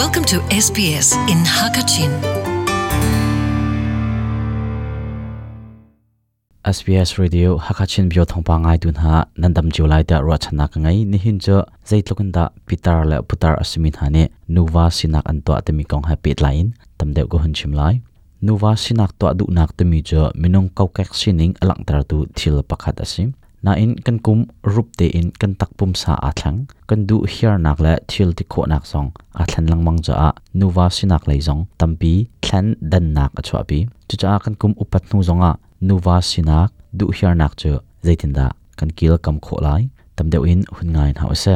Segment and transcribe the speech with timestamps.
[0.00, 2.08] Welcome to SBS in Hakachin.
[6.64, 11.04] SBS Radio, Hakachin bio thongpa ngai tun ha, nandam July da ro chana ka ngai
[11.04, 15.52] ni hin cho zaitlokan da pitar le putar asmin ha ne nuwa sinak an to
[15.52, 18.00] atemi kong ha pit line tamdeu go hun chim lai
[18.40, 22.56] nuwa sinak to du nak temi cho minong kau kek sining alang tar tu thil
[22.70, 24.38] pakhat asim na in kan kum
[24.74, 26.58] rup te in kan tak pum sa a thlang
[26.88, 29.08] kan du hiar nak le thil ti kho nak song
[29.40, 32.12] a thlan lang mang cha a nuwa sinak lei zong tampi
[32.44, 35.50] thlan dan nak a chwa bi chu cha kan kum upat nu zonga
[35.88, 36.68] nuwa sinak
[36.98, 37.72] du hiar nak chu
[38.06, 38.46] zaitin da
[38.78, 39.82] kan kil kam kho lai
[40.16, 41.54] tam deu in hun ngai ha se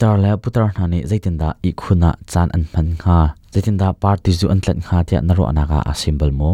[0.00, 3.18] Peter le putar hnani zaitinda i khuna chan an man nga
[3.52, 6.50] zaitinda party zu an tlat nga tia naro anaka a symbol mo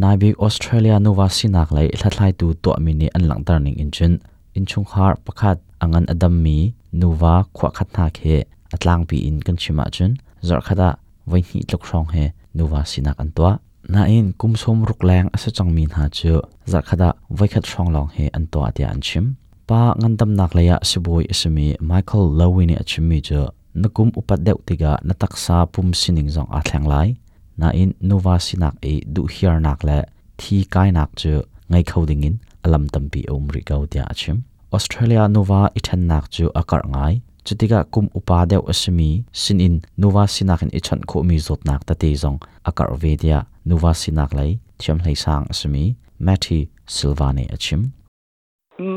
[0.00, 4.12] nai bi australia nova sinak lai thlatlai tu to mini an lang tar ning inchun
[4.58, 6.58] inchung har pakhat angan adam mi
[7.00, 8.36] nova khwa khat na khe
[8.74, 10.10] atlang pi in kan chima chun
[10.48, 10.88] zar khada
[11.30, 12.24] vai hi tlok rong he
[12.56, 13.48] nova sinak an to
[13.92, 16.32] na in kum som ruk lang asa chang min ha chu
[16.70, 19.24] zar khada vai khat rong long he an to atia an chim
[19.70, 25.62] pa ngandam nak leya siboi ismi michael lawini achimi cho nakum upat deuh tiga nataksa
[25.72, 27.08] pum sining zong a thleng lai
[27.54, 29.98] na in nova sinak e du hiar nak le
[30.40, 34.42] thi kai nak chu ngai khoding in alam tampi omri kau tia achim
[34.74, 37.14] australia nova ithan nak chu akar ngai
[37.46, 39.10] chutiga kum upa deuh asmi
[39.42, 43.38] sin in nova sinak in ichan kho mi zot nak ta te zong akar vedia
[43.70, 45.84] nova sinak lai thiam hlei sang asmi
[46.26, 46.58] mati
[46.94, 47.82] silvani achim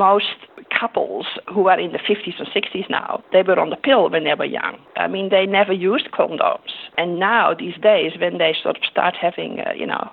[0.01, 0.39] most
[0.83, 4.23] couples who are in the 50s and 60s now, they were on the pill when
[4.27, 4.75] they were young.
[5.03, 6.71] I mean, they never used condoms.
[6.99, 10.05] And now, these days, when they sort of start having, uh, you know,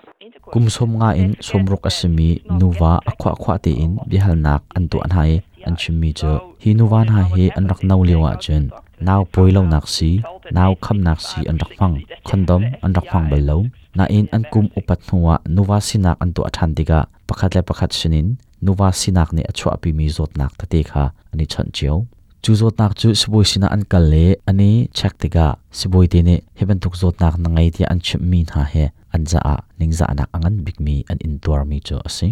[0.53, 4.99] kum som nga in somrok asimi nuwa akhwa khwa te in bihal nak an tu
[5.05, 5.33] an hai
[5.67, 6.33] an chimmi cho
[6.63, 8.65] hi nuwan ha he an rak nau lewa chen.
[9.09, 10.11] naw poilo nak si
[10.57, 11.97] naw kham nak si an rak phang
[12.29, 13.57] kondom an rak phang bal lo
[13.97, 17.91] na in an kum upat nuwa nuwa sinak an tu athan diga pakhat le pakhat
[17.99, 21.99] sinin nuwa sinak ni achwa pi mi zot nak ta te kha ani chan chiao
[22.43, 24.25] chu zot nak chu siboi sina an kal le.
[24.49, 25.47] Ani chak tiga
[25.79, 28.85] siboi te ne heben tuk zot nak na ngai ti an chim min ha he.
[29.15, 32.29] An za a ning za nak angan big mi an in tuar mi cho asi.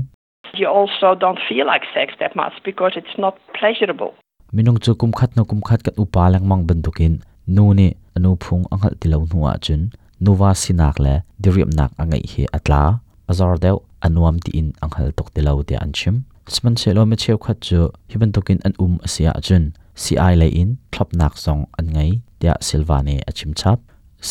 [0.60, 4.12] You also don't feel like sex that much because it's not pleasurable.
[4.56, 8.30] minung chu kum khat no kum khat kat upa lang mang bandukin nu ni anu
[8.44, 9.92] phung angal tilo nuwa chun.
[10.24, 13.00] Nuwa sinak le diriam nak angai he atla.
[13.30, 16.16] Azar deu anuam ti in anghal tok tilo te anchim
[16.54, 19.64] sman selo me cheu khat chu hiban tokin an um asia chun
[20.02, 22.10] si ai le in thlop nak song an ngai
[22.40, 23.78] tia silvane achim chap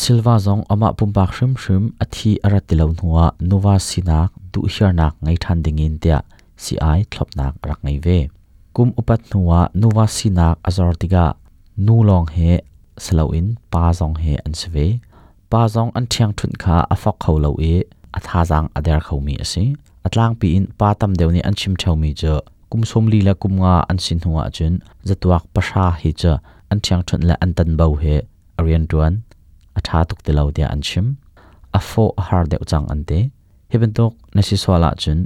[0.00, 4.92] silva zong ama pumpa shrim shrim athi ara ti lo nuwa nuwa sinak du hiar
[5.00, 6.18] nak ngai than dingin tia
[6.62, 8.18] si ai thlop nak rak ngai ve
[8.74, 11.26] kum upat nuwa nuwa sinak azor tiga
[11.86, 12.50] nu long he
[13.04, 14.86] slo in pa zong he an sve
[15.50, 17.74] pa zong an thiang thun kha afak kholo e
[18.18, 19.64] atha jang ader khomi ase
[20.06, 22.34] atlang pi in pa tam deuni an chim thau mi cho
[22.70, 24.72] kum som li la kum nga an sin huwa chun
[25.08, 26.32] zatuak pasha hi cha
[26.72, 28.14] an thiang thun la an tan bau he
[28.58, 29.12] arian tuan
[29.78, 31.06] atha tuk te lo dia an chim
[31.78, 33.18] a fo a har deuh chang ante
[33.70, 35.18] heben tok na si swala chun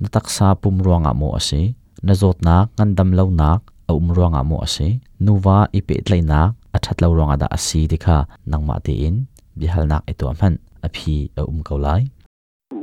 [0.00, 1.60] na taksa pum ruanga mo ase
[2.06, 3.60] na zot nak ngan dam lo nak
[3.90, 4.88] a um ruanga mo ase
[5.24, 8.16] nuwa ipe tlai nak a that lo ruanga da asi dikha
[8.50, 9.16] nangma te in
[9.58, 10.54] bihal nak eto amhan
[10.86, 12.02] a phi a um kaulai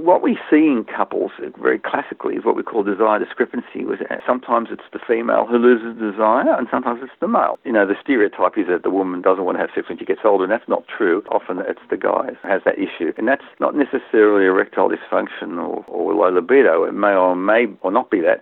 [0.10, 3.86] What we see in couples very classically is what we call desire discrepancy.
[3.86, 7.60] Uh, sometimes it's the female who loses desire, and sometimes it's the male.
[7.64, 10.06] You know, the stereotype is that the woman doesn't want to have sex when she
[10.06, 11.22] gets older, and that's not true.
[11.30, 15.86] Often it's the guy who has that issue, and that's not necessarily erectile dysfunction or,
[15.88, 16.86] or low libido.
[16.86, 18.42] It may or may or not be that.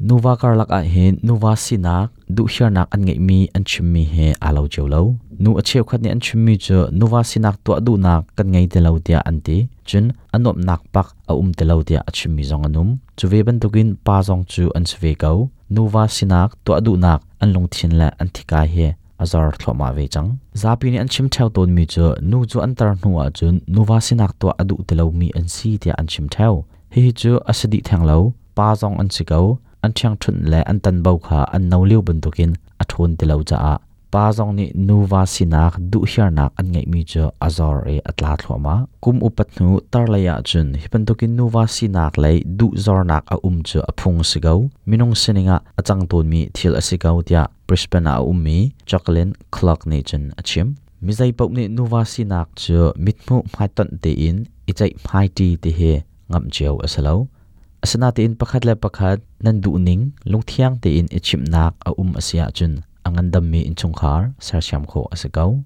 [0.00, 2.10] nuwa karlak a hin nuwa sinak
[5.38, 8.66] nu a cheu khat ni an chimmi cho nuwa sinak to du na kan ngei
[8.72, 9.56] te lo tia anti
[9.88, 12.88] chun anop nak pak a um te lo tia a chimmi zong anum
[13.18, 15.38] chuwe ban tukin pa zong chu an chwe kau
[15.74, 18.86] nuwa sinak to du nak an long thin la an thika he
[19.22, 22.74] azar thloma ve chang zapi ni an chim thau ton mi cho nu chu an
[22.78, 26.06] tar nu a chun nuwa sinak to adu te lo mi an si tia an
[26.06, 26.54] chim thau
[26.92, 28.18] hi hi chu asadi thang lo
[28.56, 29.46] pa zong an chikau
[29.84, 32.52] an thiang thun le an tan bau kha an no liu bun tukin
[32.82, 33.74] a thon ti lo cha a
[34.14, 38.38] pa zong ni nuwa sinak du hiar nak an ngei mi cho azor e atla
[38.38, 39.82] thloma kum upat nu
[40.48, 44.70] chun hipantukin nuwa sinak le du zor nak a um cho aphung sigau.
[44.86, 50.30] Minung sininga achang ton mi thil asigau tia Brisbane a ummi Jacqueline Clark ni chun
[50.38, 50.68] achim.
[51.02, 54.36] Mizai pop ni nuwa sinak cho mitmu mai ton te in
[54.70, 55.92] ichai mai ti te he
[56.30, 57.26] ngam cheu asalo
[57.84, 61.90] asana te in pakhat le pakhat nan du ning lungthiang te in ichim nak a
[62.00, 64.60] um asia chun angandam mi in chungkhar sar
[64.92, 65.64] kho asakau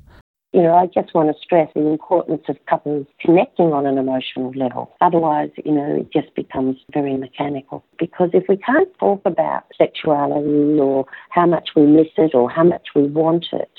[0.55, 4.51] You know, I just want to stress the importance of couples connecting on an emotional
[4.57, 4.85] level.
[5.03, 7.85] Otherwise, you know, it just becomes very mechanical.
[7.99, 12.65] Because if we can't talk about sexuality or how much we miss it or how
[12.65, 13.71] much we want it,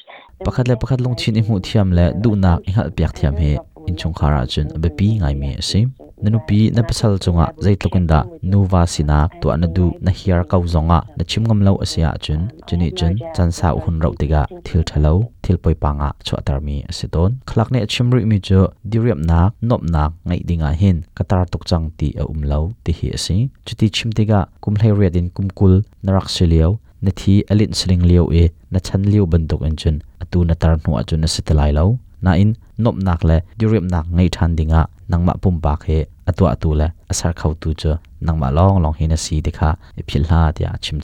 [0.45, 3.35] pakhat le pakhat long chin i mu thiam le du nak i hal piak thiam
[3.38, 3.57] he
[3.88, 5.89] in chung khara chun abe pi ngai mi sim
[6.24, 8.19] nanu pi na pasal chunga zaitlokunda
[8.50, 13.13] nuwa sina to anadu na hiar kau zonga na chimngam lo asia chun, chini chun
[13.36, 15.13] chansa hun rau tiga thil thalo
[15.44, 19.39] thil poi panga chu atarmi asiton khlak ne chimri mi jo diriap na
[19.69, 23.38] nop na ngai dinga hin katar tok chang ti a umlo ti hi asi.
[23.66, 25.74] Chuti chimtiga kumhlai redin kumkul
[26.04, 26.71] narak seliau
[27.04, 30.74] na thi alin sling liu e na chan liu banduk en chun atu na tar
[30.83, 31.86] nu achun na sitalai lo
[32.24, 32.51] na in
[32.83, 34.81] nop nak le diriam nak ngai than dinga
[35.12, 35.98] nangma pum pa khe
[36.30, 37.92] atu atu le asar khau tu chu
[38.25, 39.69] nangma long long hina si dikha
[40.00, 40.98] e phil hla dia chim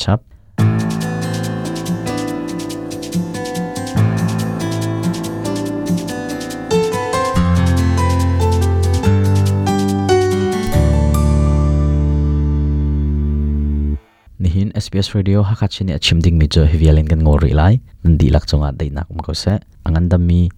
[14.85, 18.71] SBS Radio SBS radio hakachini achimding mi jo hivialin kan ngori lai nandi lak chunga
[18.71, 20.49] dainak ma um ko se angandam mi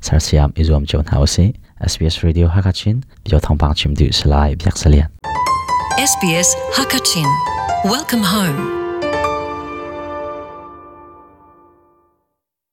[0.00, 1.52] Sar Siam izom chon hause
[1.86, 5.08] SBS radio hakachin bio thongpang chimdu salai byak salian
[5.98, 7.26] SBS Hakachin.
[7.84, 8.91] Welcome home.